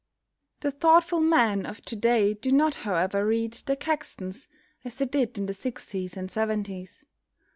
[0.61, 4.47] The thoughtful men of to day do not however read "The Caxtons"
[4.83, 7.05] as they did in the sixties and seventies.